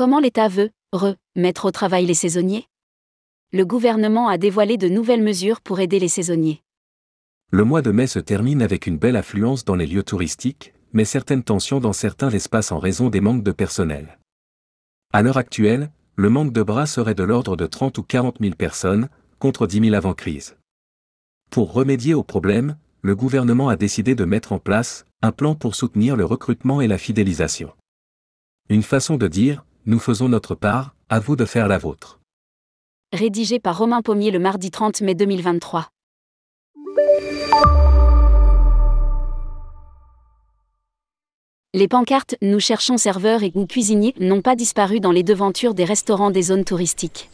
Comment 0.00 0.18
l'État 0.18 0.48
veut 0.48 0.70
remettre 0.94 1.66
au 1.66 1.70
travail 1.70 2.06
les 2.06 2.14
saisonniers? 2.14 2.64
Le 3.52 3.66
gouvernement 3.66 4.28
a 4.28 4.38
dévoilé 4.38 4.78
de 4.78 4.88
nouvelles 4.88 5.22
mesures 5.22 5.60
pour 5.60 5.78
aider 5.78 5.98
les 5.98 6.08
saisonniers. 6.08 6.62
Le 7.50 7.64
mois 7.64 7.82
de 7.82 7.90
mai 7.90 8.06
se 8.06 8.18
termine 8.18 8.62
avec 8.62 8.86
une 8.86 8.96
belle 8.96 9.16
affluence 9.16 9.66
dans 9.66 9.74
les 9.74 9.86
lieux 9.86 10.02
touristiques, 10.02 10.72
mais 10.94 11.04
certaines 11.04 11.42
tensions 11.42 11.80
dans 11.80 11.92
certains 11.92 12.30
espaces 12.30 12.72
en 12.72 12.78
raison 12.78 13.10
des 13.10 13.20
manques 13.20 13.42
de 13.42 13.52
personnel. 13.52 14.18
À 15.12 15.20
l'heure 15.20 15.36
actuelle, 15.36 15.90
le 16.16 16.30
manque 16.30 16.54
de 16.54 16.62
bras 16.62 16.86
serait 16.86 17.14
de 17.14 17.22
l'ordre 17.22 17.54
de 17.54 17.66
30 17.66 17.98
ou 17.98 18.02
40 18.02 18.38
000 18.40 18.54
personnes, 18.54 19.10
contre 19.38 19.66
10 19.66 19.80
000 19.80 19.94
avant 19.94 20.14
crise. 20.14 20.56
Pour 21.50 21.74
remédier 21.74 22.14
au 22.14 22.22
problème, 22.22 22.78
le 23.02 23.14
gouvernement 23.14 23.68
a 23.68 23.76
décidé 23.76 24.14
de 24.14 24.24
mettre 24.24 24.52
en 24.52 24.60
place 24.60 25.04
un 25.20 25.32
plan 25.32 25.54
pour 25.54 25.74
soutenir 25.74 26.16
le 26.16 26.24
recrutement 26.24 26.80
et 26.80 26.88
la 26.88 26.96
fidélisation. 26.96 27.74
Une 28.70 28.82
façon 28.82 29.18
de 29.18 29.28
dire, 29.28 29.66
nous 29.86 29.98
faisons 29.98 30.28
notre 30.28 30.54
part, 30.54 30.94
à 31.08 31.20
vous 31.20 31.36
de 31.36 31.44
faire 31.44 31.68
la 31.68 31.78
vôtre. 31.78 32.20
Rédigé 33.12 33.58
par 33.58 33.78
Romain 33.78 34.02
Pommier 34.02 34.30
le 34.30 34.38
mardi 34.38 34.70
30 34.70 35.00
mai 35.00 35.14
2023. 35.14 35.88
Les 41.72 41.88
pancartes 41.88 42.34
Nous 42.42 42.60
cherchons 42.60 42.98
serveurs 42.98 43.42
et 43.42 43.52
ou 43.54 43.66
cuisiniers 43.66 44.14
n'ont 44.20 44.42
pas 44.42 44.56
disparu 44.56 45.00
dans 45.00 45.12
les 45.12 45.22
devantures 45.22 45.74
des 45.74 45.84
restaurants 45.84 46.30
des 46.30 46.42
zones 46.42 46.64
touristiques. 46.64 47.30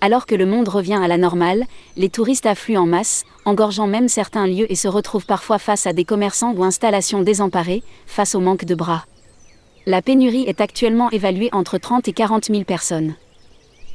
Alors 0.00 0.24
que 0.24 0.34
le 0.34 0.46
monde 0.46 0.68
revient 0.68 0.98
à 1.02 1.08
la 1.08 1.18
normale, 1.18 1.64
les 1.96 2.08
touristes 2.08 2.46
affluent 2.46 2.78
en 2.78 2.86
masse, 2.86 3.24
engorgeant 3.44 3.86
même 3.86 4.08
certains 4.08 4.46
lieux 4.46 4.70
et 4.72 4.76
se 4.76 4.88
retrouvent 4.88 5.26
parfois 5.26 5.58
face 5.58 5.86
à 5.86 5.92
des 5.92 6.04
commerçants 6.04 6.54
ou 6.54 6.64
installations 6.64 7.22
désemparés, 7.22 7.82
face 8.06 8.34
au 8.34 8.40
manque 8.40 8.64
de 8.64 8.74
bras. 8.74 9.04
La 9.86 10.02
pénurie 10.02 10.44
est 10.46 10.60
actuellement 10.60 11.10
évaluée 11.10 11.48
entre 11.52 11.78
30 11.78 12.06
et 12.06 12.12
40 12.12 12.46
000 12.46 12.64
personnes. 12.64 13.14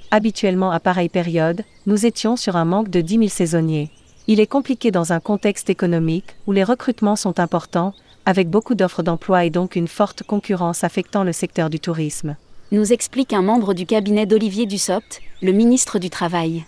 Habituellement 0.09 0.71
à 0.71 0.79
pareille 0.79 1.09
période, 1.09 1.63
nous 1.85 2.07
étions 2.07 2.35
sur 2.35 2.55
un 2.55 2.65
manque 2.65 2.89
de 2.89 3.01
10 3.01 3.17
000 3.17 3.27
saisonniers. 3.27 3.91
Il 4.25 4.39
est 4.39 4.47
compliqué 4.47 4.89
dans 4.89 5.13
un 5.13 5.19
contexte 5.19 5.69
économique 5.69 6.35
où 6.47 6.53
les 6.53 6.63
recrutements 6.63 7.15
sont 7.15 7.39
importants, 7.39 7.93
avec 8.25 8.49
beaucoup 8.49 8.73
d'offres 8.73 9.03
d'emploi 9.03 9.45
et 9.45 9.51
donc 9.51 9.75
une 9.75 9.87
forte 9.87 10.23
concurrence 10.23 10.83
affectant 10.83 11.23
le 11.23 11.33
secteur 11.33 11.69
du 11.69 11.79
tourisme. 11.79 12.35
Nous 12.71 12.91
explique 12.91 13.33
un 13.33 13.43
membre 13.43 13.75
du 13.75 13.85
cabinet 13.85 14.25
d'Olivier 14.25 14.65
Dussopt, 14.65 15.21
le 15.43 15.51
ministre 15.51 15.99
du 15.99 16.09
Travail. 16.09 16.65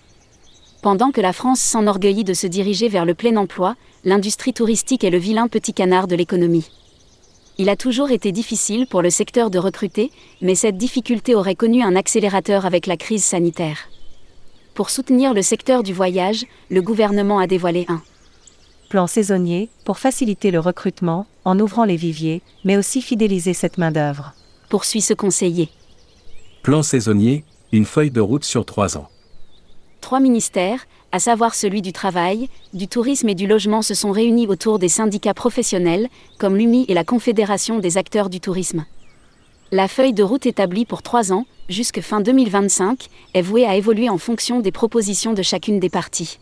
Pendant 0.83 1.09
que 1.09 1.21
la 1.21 1.33
France 1.33 1.59
s'enorgueillit 1.59 2.23
de 2.23 2.35
se 2.35 2.45
diriger 2.45 2.87
vers 2.87 3.05
le 3.05 3.15
plein 3.15 3.35
emploi, 3.35 3.75
l'industrie 4.05 4.53
touristique 4.53 5.03
est 5.03 5.09
le 5.09 5.17
vilain 5.17 5.47
petit 5.47 5.73
canard 5.73 6.07
de 6.07 6.15
l'économie. 6.15 6.69
Il 7.59 7.69
a 7.69 7.75
toujours 7.75 8.11
été 8.11 8.31
difficile 8.31 8.85
pour 8.85 9.01
le 9.01 9.09
secteur 9.09 9.49
de 9.49 9.57
recruter, 9.57 10.11
mais 10.41 10.53
cette 10.53 10.77
difficulté 10.77 11.33
aurait 11.33 11.55
connu 11.55 11.81
un 11.81 11.95
accélérateur 11.95 12.65
avec 12.67 12.85
la 12.85 12.97
crise 12.97 13.23
sanitaire. 13.23 13.89
Pour 14.75 14.91
soutenir 14.91 15.33
le 15.33 15.41
secteur 15.41 15.81
du 15.81 15.91
voyage, 15.91 16.45
le 16.69 16.83
gouvernement 16.83 17.39
a 17.39 17.47
dévoilé 17.47 17.85
un 17.87 18.01
plan 18.89 19.07
saisonnier 19.07 19.69
pour 19.85 19.97
faciliter 19.97 20.51
le 20.51 20.59
recrutement 20.59 21.25
en 21.45 21.59
ouvrant 21.59 21.83
les 21.83 21.95
viviers, 21.95 22.41
mais 22.63 22.77
aussi 22.77 23.01
fidéliser 23.01 23.53
cette 23.53 23.77
main-d'œuvre. 23.77 24.33
Poursuit 24.69 25.01
ce 25.01 25.13
conseiller. 25.15 25.69
Plan 26.61 26.83
saisonnier, 26.83 27.43
une 27.71 27.85
feuille 27.85 28.11
de 28.11 28.21
route 28.21 28.43
sur 28.43 28.65
trois 28.65 28.97
ans. 28.97 29.09
Trois 30.07 30.21
ministères, 30.21 30.85
à 31.11 31.19
savoir 31.19 31.53
celui 31.53 31.81
du 31.81 31.91
travail, 31.91 32.47
du 32.73 32.87
tourisme 32.87 33.27
et 33.27 33.35
du 33.35 33.45
logement, 33.45 33.81
se 33.81 33.93
sont 33.93 34.11
réunis 34.11 34.47
autour 34.47 34.79
des 34.79 34.87
syndicats 34.87 35.33
professionnels, 35.33 36.07
comme 36.37 36.55
l'UMI 36.55 36.85
et 36.87 36.93
la 36.93 37.03
Confédération 37.03 37.79
des 37.79 37.97
acteurs 37.97 38.29
du 38.29 38.39
tourisme. 38.39 38.85
La 39.73 39.89
feuille 39.89 40.13
de 40.13 40.23
route 40.23 40.45
établie 40.45 40.85
pour 40.85 41.01
trois 41.01 41.33
ans, 41.33 41.45
jusque 41.67 41.99
fin 41.99 42.21
2025, 42.21 43.09
est 43.33 43.41
vouée 43.41 43.65
à 43.65 43.75
évoluer 43.75 44.07
en 44.07 44.17
fonction 44.17 44.61
des 44.61 44.71
propositions 44.71 45.33
de 45.33 45.41
chacune 45.41 45.81
des 45.81 45.89
parties 45.89 46.39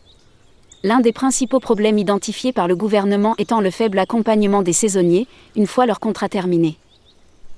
l'un 0.83 0.99
des 0.99 1.11
principaux 1.11 1.59
problèmes 1.59 1.97
identifiés 1.97 2.53
par 2.53 2.67
le 2.67 2.75
gouvernement 2.75 3.33
étant 3.39 3.61
le 3.61 3.71
faible 3.71 3.97
accompagnement 3.97 4.61
des 4.61 4.73
saisonniers, 4.73 5.25
une 5.55 5.65
fois 5.65 5.87
leur 5.87 5.99
contrat 5.99 6.29
terminé. 6.29 6.77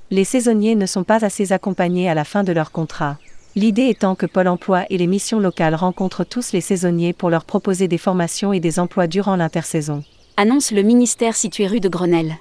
Les 0.10 0.24
saisonniers 0.24 0.76
ne 0.76 0.86
sont 0.86 1.04
pas 1.04 1.26
assez 1.26 1.52
accompagnés 1.52 2.10
à 2.10 2.14
la 2.14 2.24
fin 2.24 2.46
de 2.46 2.54
leur 2.54 2.72
contrat. 2.72 3.18
L'idée 3.58 3.88
étant 3.88 4.14
que 4.14 4.28
Pôle 4.28 4.50
Emploi 4.50 4.86
et 4.92 5.00
les 5.00 5.08
missions 5.08 5.40
locales 5.40 5.74
rencontrent 5.74 6.24
tous 6.24 6.52
les 6.52 6.62
saisonniers 6.62 7.12
pour 7.12 7.32
leur 7.32 7.44
proposer 7.44 7.88
des 7.88 7.98
formations 7.98 8.54
et 8.54 8.60
des 8.60 8.78
emplois 8.78 9.08
durant 9.08 9.36
l'intersaison. 9.36 10.04
Annonce 10.38 10.70
le 10.70 10.84
ministère 10.84 11.36
situé 11.36 11.66
rue 11.66 11.80
de 11.80 11.90
Grenelle. 11.90 12.36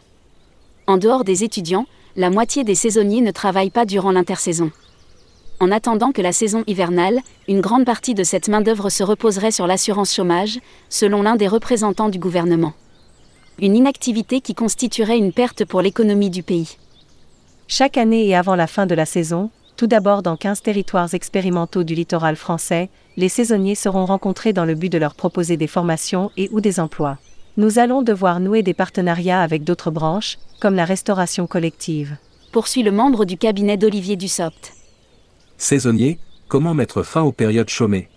En 0.86 0.98
dehors 0.98 1.24
des 1.24 1.42
étudiants, 1.42 1.86
la 2.16 2.28
moitié 2.28 2.64
des 2.64 2.74
saisonniers 2.74 3.22
ne 3.22 3.30
travaillent 3.30 3.70
pas 3.70 3.86
durant 3.86 4.12
l'intersaison. 4.12 4.70
En 5.58 5.72
attendant 5.72 6.12
que 6.12 6.20
la 6.20 6.32
saison 6.32 6.64
hivernale, 6.66 7.20
une 7.48 7.62
grande 7.62 7.86
partie 7.86 8.12
de 8.12 8.22
cette 8.22 8.48
main-d'œuvre 8.48 8.90
se 8.90 9.02
reposerait 9.02 9.52
sur 9.52 9.66
l'assurance 9.66 10.14
chômage, 10.14 10.60
selon 10.90 11.22
l'un 11.22 11.36
des 11.36 11.48
représentants 11.48 12.10
du 12.10 12.18
gouvernement. 12.18 12.74
Une 13.58 13.74
inactivité 13.74 14.42
qui 14.42 14.54
constituerait 14.54 15.16
une 15.16 15.32
perte 15.32 15.64
pour 15.64 15.80
l'économie 15.80 16.28
du 16.28 16.42
pays. 16.42 16.76
Chaque 17.68 17.96
année 17.96 18.26
et 18.26 18.36
avant 18.36 18.54
la 18.54 18.66
fin 18.66 18.84
de 18.84 18.94
la 18.94 19.06
saison, 19.06 19.48
tout 19.76 19.86
d'abord 19.86 20.22
dans 20.22 20.36
15 20.36 20.62
territoires 20.62 21.12
expérimentaux 21.14 21.84
du 21.84 21.94
littoral 21.94 22.36
français, 22.36 22.88
les 23.16 23.28
saisonniers 23.28 23.74
seront 23.74 24.06
rencontrés 24.06 24.52
dans 24.52 24.64
le 24.64 24.74
but 24.74 24.90
de 24.90 24.98
leur 24.98 25.14
proposer 25.14 25.56
des 25.56 25.66
formations 25.66 26.30
et 26.36 26.48
ou 26.50 26.60
des 26.60 26.80
emplois. 26.80 27.18
Nous 27.58 27.78
allons 27.78 28.02
devoir 28.02 28.40
nouer 28.40 28.62
des 28.62 28.74
partenariats 28.74 29.42
avec 29.42 29.64
d'autres 29.64 29.90
branches, 29.90 30.38
comme 30.60 30.74
la 30.74 30.84
restauration 30.84 31.46
collective. 31.46 32.16
Poursuit 32.52 32.82
le 32.82 32.90
membre 32.90 33.24
du 33.24 33.36
cabinet 33.36 33.76
d'Olivier 33.76 34.16
Dussopt. 34.16 34.72
Saisonnier, 35.58 36.18
comment 36.48 36.74
mettre 36.74 37.02
fin 37.02 37.22
aux 37.22 37.32
périodes 37.32 37.68
chômées? 37.68 38.08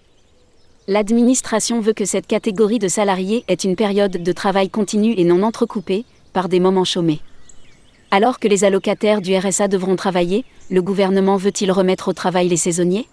L'administration 0.88 1.82
veut 1.82 1.94
que 1.94 2.06
cette 2.06 2.28
catégorie 2.28 2.80
de 2.80 2.88
salariés 2.88 3.44
ait 3.48 3.54
une 3.54 3.76
période 3.76 4.24
de 4.24 4.32
travail 4.32 4.70
continue 4.70 5.14
et 5.18 5.24
non 5.24 5.44
entrecoupée, 5.44 6.06
par 6.34 6.50
des 6.50 6.60
moments 6.60 6.86
chômés. 6.86 7.22
Alors 8.12 8.40
que 8.40 8.48
les 8.48 8.64
allocataires 8.64 9.22
du 9.22 9.38
RSA 9.38 9.68
devront 9.68 9.96
travailler, 9.96 10.44
le 10.72 10.82
gouvernement 10.82 11.38
veut-il 11.38 11.72
remettre 11.72 12.08
au 12.08 12.14
travail 12.14 12.48
les 12.50 12.58
saisonniers? 12.58 13.08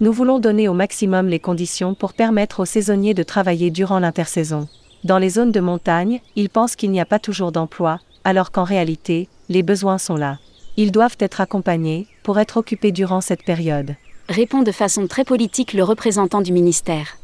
Nous 0.00 0.12
voulons 0.12 0.40
donner 0.40 0.66
au 0.66 0.74
maximum 0.74 1.28
les 1.28 1.38
conditions 1.38 1.94
pour 1.94 2.12
permettre 2.12 2.60
aux 2.60 2.64
saisonniers 2.64 3.14
de 3.14 3.22
travailler 3.22 3.70
durant 3.70 4.00
l'intersaison. 4.00 4.66
Dans 5.04 5.18
les 5.18 5.30
zones 5.30 5.52
de 5.52 5.60
montagne, 5.60 6.20
ils 6.34 6.50
pensent 6.50 6.74
qu'il 6.74 6.90
n'y 6.90 7.00
a 7.00 7.04
pas 7.04 7.20
toujours 7.20 7.52
d'emploi, 7.52 8.00
alors 8.24 8.50
qu'en 8.50 8.64
réalité, 8.64 9.28
les 9.48 9.62
besoins 9.62 9.98
sont 9.98 10.16
là. 10.16 10.38
Ils 10.76 10.90
doivent 10.90 11.16
être 11.20 11.40
accompagnés 11.40 12.08
pour 12.24 12.40
être 12.40 12.56
occupés 12.56 12.90
durant 12.90 13.20
cette 13.20 13.44
période. 13.44 13.94
Répond 14.28 14.62
de 14.62 14.72
façon 14.72 15.06
très 15.06 15.24
politique 15.24 15.72
le 15.72 15.84
représentant 15.84 16.40
du 16.40 16.52
ministère. 16.52 17.19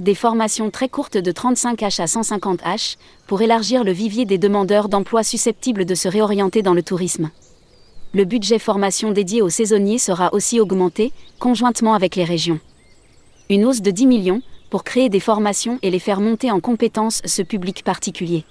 Des 0.00 0.16
formations 0.16 0.70
très 0.70 0.88
courtes 0.88 1.16
de 1.16 1.30
35H 1.30 2.02
à 2.02 2.06
150H 2.06 2.96
pour 3.28 3.42
élargir 3.42 3.84
le 3.84 3.92
vivier 3.92 4.24
des 4.24 4.38
demandeurs 4.38 4.88
d'emploi 4.88 5.22
susceptibles 5.22 5.84
de 5.84 5.94
se 5.94 6.08
réorienter 6.08 6.62
dans 6.62 6.74
le 6.74 6.82
tourisme. 6.82 7.30
Le 8.12 8.24
budget 8.24 8.58
formation 8.58 9.12
dédié 9.12 9.42
aux 9.42 9.50
saisonniers 9.50 9.98
sera 9.98 10.34
aussi 10.34 10.58
augmenté, 10.58 11.12
conjointement 11.38 11.94
avec 11.94 12.16
les 12.16 12.24
régions. 12.24 12.58
Une 13.48 13.64
hausse 13.64 13.82
de 13.82 13.92
10 13.92 14.06
millions 14.06 14.42
pour 14.70 14.82
créer 14.82 15.08
des 15.08 15.20
formations 15.20 15.78
et 15.82 15.90
les 15.90 16.00
faire 16.00 16.20
monter 16.20 16.50
en 16.50 16.58
compétences 16.58 17.22
ce 17.24 17.42
public 17.42 17.84
particulier 17.84 18.44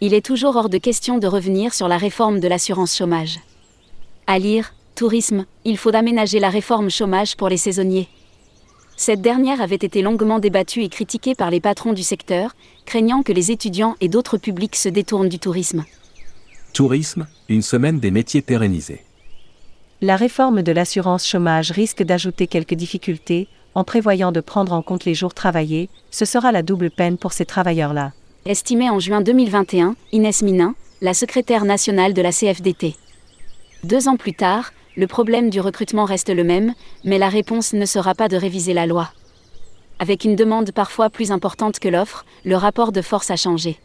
il 0.00 0.12
est 0.12 0.24
toujours 0.24 0.56
hors 0.56 0.68
de 0.68 0.76
question 0.76 1.16
de 1.16 1.26
revenir 1.26 1.72
sur 1.72 1.88
la 1.88 1.96
réforme 1.96 2.38
de 2.38 2.46
l'assurance 2.46 2.94
chômage. 2.94 3.40
À 4.26 4.38
lire, 4.38 4.74
tourisme, 4.94 5.46
il 5.64 5.78
faut 5.78 5.94
aménager 5.94 6.40
la 6.40 6.50
réforme 6.50 6.90
chômage 6.90 7.36
pour 7.36 7.48
les 7.48 7.56
saisonniers. 7.56 8.08
Cette 9.06 9.20
dernière 9.20 9.60
avait 9.60 9.74
été 9.74 10.00
longuement 10.00 10.38
débattue 10.38 10.82
et 10.82 10.88
critiquée 10.88 11.34
par 11.34 11.50
les 11.50 11.60
patrons 11.60 11.92
du 11.92 12.02
secteur, 12.02 12.56
craignant 12.86 13.22
que 13.22 13.32
les 13.32 13.50
étudiants 13.50 13.96
et 14.00 14.08
d'autres 14.08 14.38
publics 14.38 14.76
se 14.76 14.88
détournent 14.88 15.28
du 15.28 15.38
tourisme. 15.38 15.84
Tourisme, 16.72 17.26
une 17.50 17.60
semaine 17.60 18.00
des 18.00 18.10
métiers 18.10 18.40
pérennisés. 18.40 19.04
La 20.00 20.16
réforme 20.16 20.62
de 20.62 20.72
l'assurance 20.72 21.28
chômage 21.28 21.70
risque 21.70 22.02
d'ajouter 22.02 22.46
quelques 22.46 22.72
difficultés, 22.72 23.46
en 23.74 23.84
prévoyant 23.84 24.32
de 24.32 24.40
prendre 24.40 24.72
en 24.72 24.80
compte 24.80 25.04
les 25.04 25.12
jours 25.12 25.34
travaillés, 25.34 25.90
ce 26.10 26.24
sera 26.24 26.50
la 26.50 26.62
double 26.62 26.90
peine 26.90 27.18
pour 27.18 27.34
ces 27.34 27.44
travailleurs-là 27.44 28.12
estimait 28.46 28.88
en 28.88 29.00
juin 29.00 29.20
2021 29.20 29.96
Inès 30.12 30.40
Minin, 30.40 30.74
la 31.02 31.12
secrétaire 31.12 31.66
nationale 31.66 32.14
de 32.14 32.22
la 32.22 32.32
CFDT. 32.32 32.94
Deux 33.82 34.08
ans 34.08 34.16
plus 34.16 34.32
tard, 34.32 34.72
le 34.96 35.06
problème 35.06 35.50
du 35.50 35.60
recrutement 35.60 36.04
reste 36.04 36.30
le 36.30 36.44
même, 36.44 36.74
mais 37.04 37.18
la 37.18 37.28
réponse 37.28 37.72
ne 37.72 37.84
sera 37.84 38.14
pas 38.14 38.28
de 38.28 38.36
réviser 38.36 38.74
la 38.74 38.86
loi. 38.86 39.10
Avec 39.98 40.24
une 40.24 40.36
demande 40.36 40.72
parfois 40.72 41.10
plus 41.10 41.32
importante 41.32 41.78
que 41.78 41.88
l'offre, 41.88 42.24
le 42.44 42.56
rapport 42.56 42.92
de 42.92 43.02
force 43.02 43.30
a 43.30 43.36
changé. 43.36 43.78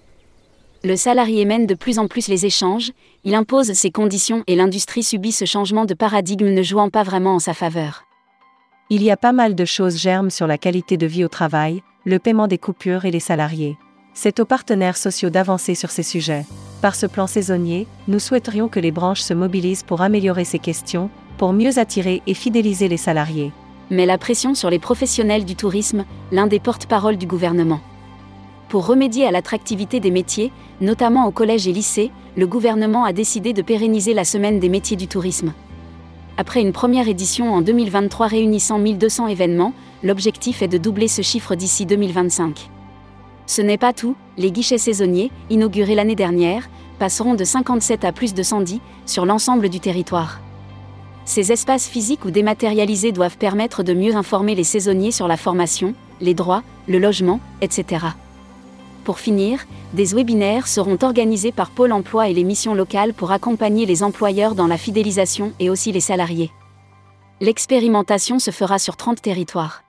Le 0.84 0.96
salarié 0.96 1.46
mène 1.46 1.66
de 1.66 1.74
plus 1.74 2.00
en 2.00 2.08
plus 2.08 2.28
les 2.28 2.46
échanges, 2.46 2.92
il 3.24 3.36
impose 3.36 3.74
ses 3.74 3.92
conditions 3.92 4.44
et 4.48 4.56
l'industrie 4.56 5.04
subit 5.04 5.32
ce 5.32 5.46
changement 5.46 5.86
de 5.86 5.94
paradigme 5.94 6.54
ne 6.54 6.64
jouant 6.64 6.90
pas 6.90 7.04
vraiment 7.04 7.36
en 7.36 7.40
sa 7.40 7.54
faveur. 7.54 8.06
Il 8.90 9.04
y 9.04 9.12
a 9.12 9.18
pas 9.18 9.34
mal 9.34 9.56
de 9.56 9.66
choses 9.66 9.98
germes 9.98 10.30
sur 10.30 10.48
la 10.48 10.58
qualité 10.58 10.96
de 10.96 11.06
vie 11.06 11.26
au 11.26 11.28
travail, 11.28 11.84
le 12.06 12.18
paiement 12.18 12.48
des 12.48 12.58
coupures 12.58 13.06
et 13.06 13.12
les 13.12 13.20
salariés. 13.20 13.78
C'est 14.14 14.40
aux 14.40 14.46
partenaires 14.46 14.98
sociaux 14.98 15.30
d'avancer 15.30 15.76
sur 15.76 15.92
ces 15.92 16.04
sujets. 16.04 16.46
Par 16.82 16.96
ce 16.96 17.06
plan 17.06 17.28
saisonnier, 17.28 17.88
nous 18.08 18.20
souhaiterions 18.20 18.70
que 18.70 18.80
les 18.80 18.92
branches 18.92 19.22
se 19.22 19.34
mobilisent 19.34 19.84
pour 19.84 20.02
améliorer 20.02 20.46
ces 20.46 20.60
questions, 20.60 21.10
pour 21.38 21.52
mieux 21.52 21.78
attirer 21.78 22.22
et 22.26 22.34
fidéliser 22.34 22.88
les 22.88 22.98
salariés. 22.98 23.52
Mais 23.90 24.06
la 24.06 24.18
pression 24.18 24.56
sur 24.56 24.70
les 24.70 24.80
professionnels 24.80 25.44
du 25.44 25.56
tourisme, 25.56 26.06
l'un 26.32 26.48
des 26.48 26.60
porte-parole 26.60 27.18
du 27.18 27.28
gouvernement. 27.28 27.82
Pour 28.70 28.86
remédier 28.86 29.26
à 29.26 29.32
l'attractivité 29.32 30.00
des 30.00 30.12
métiers, 30.12 30.54
notamment 30.80 31.26
au 31.26 31.32
collège 31.32 31.68
et 31.68 31.74
lycée, 31.74 32.12
le 32.38 32.48
gouvernement 32.48 33.04
a 33.04 33.12
décidé 33.12 33.52
de 33.52 33.62
pérenniser 33.62 34.14
la 34.14 34.24
semaine 34.24 34.60
des 34.60 34.70
métiers 34.70 34.96
du 34.96 35.08
tourisme. 35.08 35.54
Après 36.38 36.62
une 36.62 36.72
première 36.72 37.10
édition 37.10 37.52
en 37.54 37.62
2023 37.62 38.28
réunissant 38.28 38.78
1200 38.78 39.28
événements, 39.28 39.74
l'objectif 40.04 40.62
est 40.62 40.70
de 40.70 40.78
doubler 40.78 41.10
ce 41.10 41.24
chiffre 41.24 41.56
d'ici 41.56 41.86
2025. 41.86 42.70
Ce 43.50 43.64
n'est 43.64 43.80
pas 43.80 43.94
tout, 43.94 44.16
les 44.38 44.52
guichets 44.52 44.78
saisonniers, 44.78 45.32
inaugurés 45.50 45.96
l'année 45.96 46.16
dernière, 46.16 46.70
passeront 47.00 47.34
de 47.34 47.44
57 47.44 48.06
à 48.06 48.12
plus 48.12 48.36
de 48.36 48.44
110 48.44 48.80
sur 49.08 49.26
l'ensemble 49.26 49.70
du 49.70 49.80
territoire. 49.80 50.40
Ces 51.26 51.52
espaces 51.52 51.88
physiques 51.88 52.26
ou 52.26 52.30
dématérialisés 52.30 53.12
doivent 53.12 53.40
permettre 53.40 53.82
de 53.82 53.96
mieux 53.96 54.16
informer 54.16 54.54
les 54.54 54.64
saisonniers 54.64 55.10
sur 55.10 55.28
la 55.28 55.36
formation, 55.36 55.96
les 56.22 56.36
droits, 56.36 56.62
le 56.88 57.00
logement, 57.00 57.40
etc. 57.62 58.06
Pour 59.04 59.18
finir, 59.18 59.66
des 59.94 60.14
webinaires 60.14 60.68
seront 60.68 61.00
organisés 61.02 61.52
par 61.52 61.72
Pôle 61.72 61.92
Emploi 61.92 62.30
et 62.30 62.34
les 62.36 62.44
missions 62.44 62.76
locales 62.76 63.16
pour 63.16 63.32
accompagner 63.32 63.88
les 63.88 64.04
employeurs 64.04 64.54
dans 64.54 64.68
la 64.68 64.78
fidélisation 64.78 65.54
et 65.60 65.72
aussi 65.72 65.92
les 65.92 66.02
salariés. 66.02 66.52
L'expérimentation 67.42 68.38
se 68.38 68.52
fera 68.52 68.78
sur 68.78 68.96
30 68.96 69.24
territoires. 69.24 69.82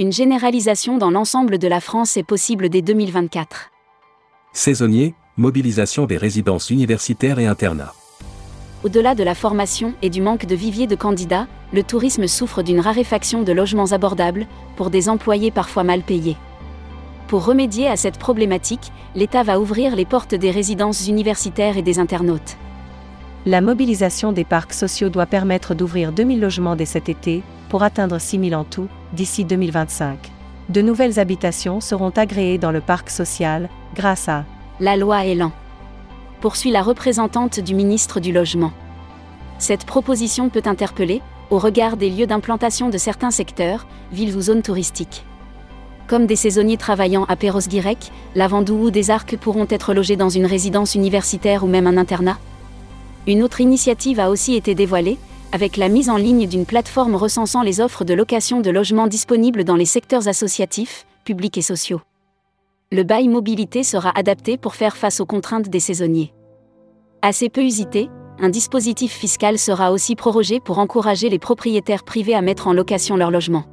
Une 0.00 0.12
généralisation 0.12 0.96
dans 0.96 1.10
l'ensemble 1.10 1.58
de 1.58 1.68
la 1.68 1.78
France 1.78 2.16
est 2.16 2.22
possible 2.22 2.70
dès 2.70 2.80
2024. 2.80 3.70
Saisonniers, 4.54 5.14
mobilisation 5.36 6.06
des 6.06 6.16
résidences 6.16 6.70
universitaires 6.70 7.38
et 7.38 7.46
internats. 7.46 7.92
Au-delà 8.82 9.14
de 9.14 9.22
la 9.22 9.34
formation 9.34 9.92
et 10.00 10.08
du 10.08 10.22
manque 10.22 10.46
de 10.46 10.54
vivier 10.54 10.86
de 10.86 10.94
candidats, 10.94 11.48
le 11.74 11.82
tourisme 11.82 12.26
souffre 12.26 12.62
d'une 12.62 12.80
raréfaction 12.80 13.42
de 13.42 13.52
logements 13.52 13.92
abordables, 13.92 14.46
pour 14.74 14.88
des 14.88 15.10
employés 15.10 15.50
parfois 15.50 15.84
mal 15.84 16.00
payés. 16.00 16.38
Pour 17.28 17.44
remédier 17.44 17.86
à 17.86 17.98
cette 17.98 18.18
problématique, 18.18 18.92
l'État 19.14 19.42
va 19.42 19.60
ouvrir 19.60 19.94
les 19.96 20.06
portes 20.06 20.34
des 20.34 20.50
résidences 20.50 21.08
universitaires 21.08 21.76
et 21.76 21.82
des 21.82 21.98
internautes. 21.98 22.56
La 23.44 23.60
mobilisation 23.60 24.32
des 24.32 24.44
parcs 24.44 24.72
sociaux 24.72 25.10
doit 25.10 25.26
permettre 25.26 25.74
d'ouvrir 25.74 26.10
2000 26.12 26.40
logements 26.40 26.74
dès 26.74 26.86
cet 26.86 27.10
été, 27.10 27.42
pour 27.68 27.82
atteindre 27.82 28.18
6000 28.18 28.56
en 28.56 28.64
tout, 28.64 28.88
d'ici 29.12 29.44
2025. 29.44 30.18
De 30.68 30.82
nouvelles 30.82 31.18
habitations 31.18 31.80
seront 31.80 32.10
agréées 32.10 32.58
dans 32.58 32.70
le 32.70 32.80
parc 32.80 33.10
social, 33.10 33.68
grâce 33.94 34.28
à 34.28 34.44
la 34.78 34.96
loi 34.96 35.24
Elan. 35.24 35.52
Poursuit 36.40 36.70
la 36.70 36.82
représentante 36.82 37.60
du 37.60 37.74
ministre 37.74 38.20
du 38.20 38.32
Logement. 38.32 38.72
Cette 39.58 39.84
proposition 39.84 40.48
peut 40.48 40.62
interpeller, 40.64 41.20
au 41.50 41.58
regard 41.58 41.96
des 41.96 42.08
lieux 42.08 42.26
d'implantation 42.26 42.88
de 42.88 42.98
certains 42.98 43.30
secteurs, 43.30 43.86
villes 44.12 44.36
ou 44.36 44.40
zones 44.40 44.62
touristiques. 44.62 45.24
Comme 46.06 46.26
des 46.26 46.36
saisonniers 46.36 46.76
travaillant 46.76 47.24
à 47.24 47.36
Perros-Guirec, 47.36 48.10
Lavandou 48.34 48.86
ou 48.86 48.90
des 48.90 49.10
Arcs 49.10 49.36
pourront 49.36 49.66
être 49.68 49.92
logés 49.92 50.16
dans 50.16 50.28
une 50.28 50.46
résidence 50.46 50.94
universitaire 50.94 51.62
ou 51.62 51.66
même 51.66 51.86
un 51.86 51.96
internat. 51.96 52.38
Une 53.26 53.42
autre 53.42 53.60
initiative 53.60 54.18
a 54.18 54.30
aussi 54.30 54.54
été 54.54 54.74
dévoilée, 54.74 55.18
avec 55.52 55.76
la 55.76 55.88
mise 55.88 56.10
en 56.10 56.16
ligne 56.16 56.46
d'une 56.46 56.66
plateforme 56.66 57.14
recensant 57.14 57.62
les 57.62 57.80
offres 57.80 58.04
de 58.04 58.14
location 58.14 58.60
de 58.60 58.70
logements 58.70 59.06
disponibles 59.06 59.64
dans 59.64 59.76
les 59.76 59.84
secteurs 59.84 60.28
associatifs, 60.28 61.06
publics 61.24 61.58
et 61.58 61.62
sociaux 61.62 62.00
le 62.92 63.04
bail 63.04 63.28
mobilité 63.28 63.84
sera 63.84 64.10
adapté 64.18 64.56
pour 64.56 64.74
faire 64.74 64.96
face 64.96 65.20
aux 65.20 65.26
contraintes 65.26 65.68
des 65.68 65.78
saisonniers. 65.78 66.32
Assez 67.22 67.48
peu 67.48 67.62
usité, 67.62 68.10
un 68.40 68.48
dispositif 68.48 69.12
fiscal 69.12 69.58
sera 69.58 69.92
aussi 69.92 70.16
prorogé 70.16 70.58
pour 70.58 70.80
encourager 70.80 71.28
les 71.28 71.38
propriétaires 71.38 72.02
privés 72.02 72.34
à 72.34 72.42
mettre 72.42 72.66
en 72.66 72.72
location 72.72 73.16
leur 73.16 73.30
logement. 73.30 73.64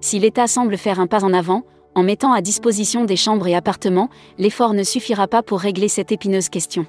Si 0.00 0.18
l'État 0.18 0.48
semble 0.48 0.76
faire 0.76 0.98
un 0.98 1.06
pas 1.06 1.22
en 1.22 1.32
avant, 1.32 1.62
en 1.94 2.02
mettant 2.02 2.32
à 2.32 2.40
disposition 2.40 3.04
des 3.04 3.16
chambres 3.16 3.46
et 3.46 3.54
appartements, 3.54 4.08
l'effort 4.38 4.74
ne 4.74 4.82
suffira 4.82 5.28
pas 5.28 5.44
pour 5.44 5.60
régler 5.60 5.88
cette 5.88 6.10
épineuse 6.10 6.48
question. 6.48 6.86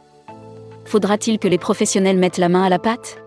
Faudra-t-il 0.86 1.38
que 1.38 1.48
les 1.48 1.60
professionnels 1.60 2.18
mettent 2.18 2.40
la 2.40 2.50
main 2.50 2.64
à 2.64 2.70
la 2.70 2.80
pâte? 2.80 3.23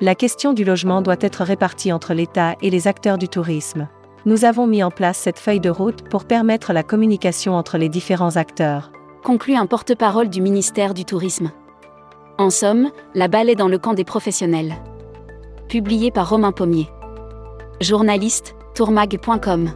La 0.00 0.14
question 0.14 0.52
du 0.52 0.64
logement 0.64 1.02
doit 1.02 1.16
être 1.20 1.44
répartie 1.44 1.92
entre 1.92 2.14
l'État 2.14 2.56
et 2.62 2.70
les 2.70 2.88
acteurs 2.88 3.18
du 3.18 3.28
tourisme 3.28 3.88
nous 4.26 4.44
avons 4.44 4.66
mis 4.66 4.82
en 4.82 4.90
place 4.90 5.18
cette 5.18 5.38
feuille 5.38 5.60
de 5.60 5.70
route 5.70 6.08
pour 6.08 6.24
permettre 6.24 6.72
la 6.72 6.82
communication 6.82 7.54
entre 7.54 7.78
les 7.78 7.88
différents 7.88 8.36
acteurs. 8.36 8.92
Conclut 9.24 9.54
un 9.54 9.66
porte-parole 9.66 10.28
du 10.28 10.40
ministère 10.42 10.94
du 10.94 11.04
Tourisme. 11.04 11.50
En 12.38 12.50
somme, 12.50 12.90
la 13.14 13.28
balle 13.28 13.50
est 13.50 13.54
dans 13.54 13.68
le 13.68 13.78
camp 13.78 13.94
des 13.94 14.04
professionnels. 14.04 14.74
Publié 15.68 16.10
par 16.10 16.28
Romain 16.28 16.52
Pommier. 16.52 16.88
Journaliste, 17.80 18.54
tourmag.com. 18.74 19.70